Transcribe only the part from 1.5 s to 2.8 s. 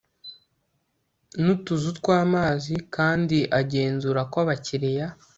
utuzu tw amazi